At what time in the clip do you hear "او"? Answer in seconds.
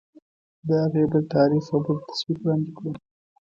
1.73-1.79